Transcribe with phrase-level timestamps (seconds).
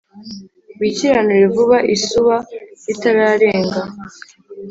[0.79, 2.35] Wikiranure vuba isuba
[2.85, 3.81] ritararenga